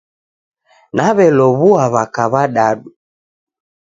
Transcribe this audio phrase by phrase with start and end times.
[0.95, 2.89] Naw'elow'ua w'aka w'adadu